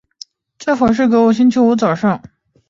[0.57, 2.23] 最好是给我在星期五早上